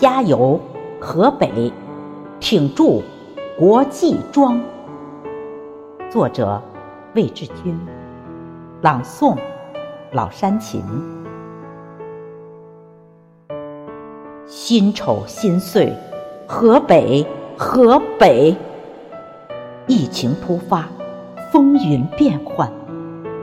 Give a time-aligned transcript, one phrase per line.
[0.00, 0.58] 加油，
[0.98, 1.70] 河北，
[2.40, 3.02] 挺住，
[3.58, 4.58] 国际庄。
[6.10, 6.58] 作者：
[7.14, 7.78] 魏志军，
[8.80, 9.36] 朗诵：
[10.12, 10.82] 老山琴。
[14.46, 15.92] 辛丑新岁，
[16.46, 17.26] 河北，
[17.58, 18.56] 河北，
[19.86, 20.88] 疫情突发，
[21.52, 22.72] 风云变幻，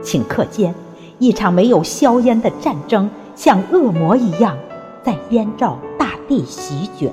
[0.02, 0.74] 顷刻间，
[1.20, 4.56] 一场没有硝烟的战争，像恶魔一样。
[5.02, 7.12] 在燕赵大地席卷，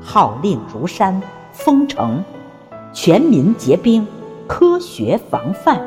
[0.00, 1.20] 号令如山，
[1.52, 2.22] 封城，
[2.92, 4.06] 全民结冰，
[4.46, 5.80] 科学防范。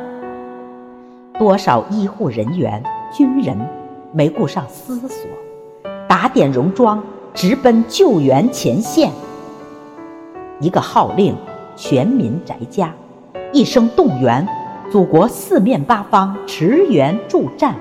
[1.40, 3.58] 多少医护人员、军人
[4.12, 5.28] 没顾上思索，
[6.08, 7.02] 打点戎装，
[7.34, 9.12] 直奔救援前线。
[10.60, 11.36] 一个号令，
[11.76, 12.90] 全民宅家；
[13.52, 14.48] 一声动员，
[14.92, 17.76] 祖国四面八方驰援助战。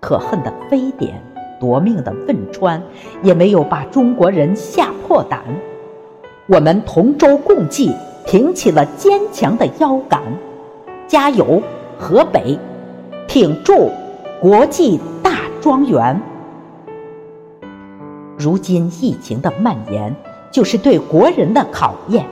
[0.00, 1.20] 可恨的非典！
[1.64, 2.82] 夺命的汶川，
[3.22, 5.40] 也没有把中国人吓破胆。
[6.46, 7.90] 我们同舟共济，
[8.26, 10.20] 挺起了坚强的腰杆。
[11.08, 11.62] 加油，
[11.98, 12.58] 河北！
[13.26, 13.90] 挺住，
[14.42, 15.30] 国际大
[15.62, 16.20] 庄园！
[18.36, 20.14] 如今疫情的蔓延，
[20.50, 22.26] 就是对国人的考验，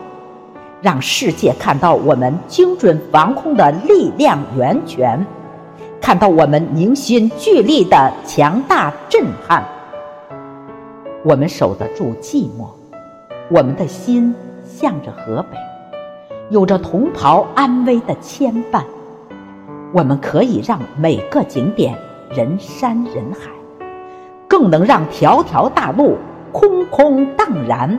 [0.83, 5.25] 让世界看到我们精准防控的力量源泉。
[6.03, 9.65] 看到我们凝心聚力的强大震撼，
[11.25, 12.67] 我们守得住寂寞，
[13.49, 15.57] 我们的心向着河北，
[16.51, 18.83] 有着同袍安危的牵绊。
[19.93, 21.97] 我们可以让每个景点
[22.31, 23.53] 人山人海，
[24.49, 26.17] 更能让条条大路
[26.51, 27.97] 空空荡然。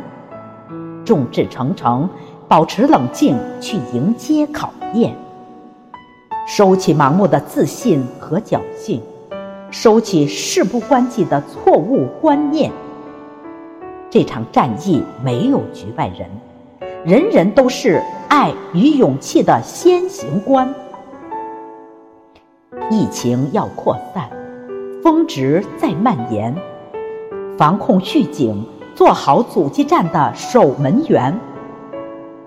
[1.05, 2.09] 众志成城，
[2.49, 5.15] 保持冷静去迎接考验。
[6.45, 9.01] 收起盲目的自信和侥幸，
[9.71, 12.69] 收起事不关己的错误观念。
[14.09, 16.29] 这场战役没有局外人，
[17.05, 20.71] 人人都是爱与勇气的先行官。
[22.91, 24.29] 疫情要扩散，
[25.01, 26.53] 峰值在蔓延，
[27.57, 31.33] 防控预警，做好阻击战的守门员。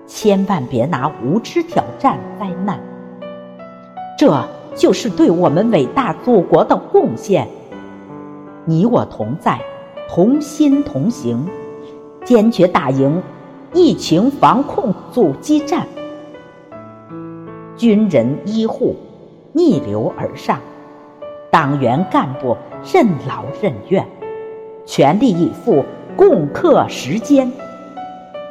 [0.05, 2.79] 千万别拿无知挑战灾难。
[4.17, 4.43] 这
[4.75, 7.47] 就是对我们伟大祖国的贡献。
[8.65, 9.61] 你我同在，
[10.09, 11.47] 同心同行，
[12.25, 13.21] 坚决打赢
[13.73, 15.85] 疫情防控阻击战。
[17.75, 18.95] 军人医护
[19.53, 20.59] 逆流而上，
[21.51, 22.57] 党员干部
[22.91, 24.03] 任劳任怨，
[24.83, 25.85] 全力以赴
[26.15, 27.51] 共克时艰，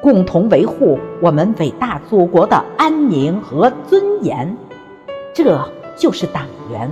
[0.00, 4.56] 共同维护我们伟大祖国的安宁和尊严。
[5.36, 5.62] 这
[5.94, 6.90] 就是党员，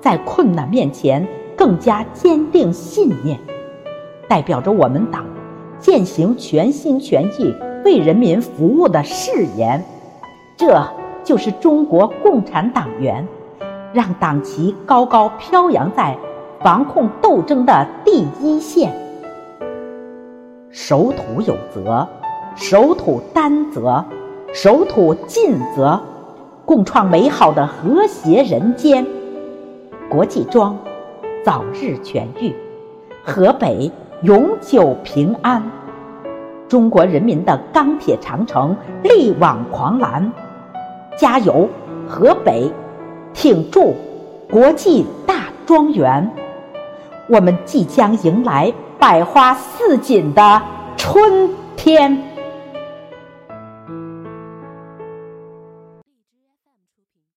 [0.00, 3.38] 在困难面前更加坚定信念，
[4.26, 5.26] 代表着我们党
[5.78, 7.54] 践行全心全意
[7.84, 9.84] 为人民服务的誓言。
[10.56, 10.82] 这
[11.22, 13.28] 就是中国共产党员，
[13.92, 16.16] 让党旗高高飘扬在
[16.62, 18.90] 防控斗争的第一线。
[20.70, 22.08] 守土有责，
[22.54, 24.02] 守土担责，
[24.54, 26.00] 守土尽责。
[26.66, 29.06] 共创美好的和谐人间，
[30.10, 30.76] 国际庄
[31.44, 32.52] 早日痊愈，
[33.22, 33.88] 河北
[34.22, 35.62] 永久平安，
[36.66, 40.32] 中国人民的钢铁长城力挽狂澜，
[41.16, 41.68] 加油，
[42.08, 42.68] 河北，
[43.32, 43.94] 挺住，
[44.50, 46.28] 国际大庄园，
[47.28, 50.60] 我们即将迎来百花似锦的
[50.96, 52.20] 春天。